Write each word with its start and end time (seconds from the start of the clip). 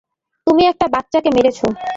তুমি 0.47 0.63
একটি 0.67 0.85
বাচ্চাকে 0.95 1.29
মেরেছো। 1.35 1.67